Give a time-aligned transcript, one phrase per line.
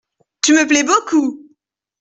[0.41, 1.39] Tu me plais beaucoup!…